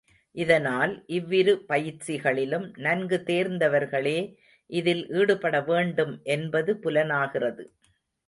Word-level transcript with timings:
இதனால் 0.35 0.93
இவ்விரு 1.07 1.53
பயிற்சிகளிலும் 1.69 2.65
நன்கு 2.77 3.17
தேர்ந்தவர்களே 3.27 4.17
இதில் 4.69 5.03
ஈடுபட 5.11 5.61
வேண்டும் 5.61 6.13
என்பது 6.29 6.73
புலனாகிறது. 6.77 7.65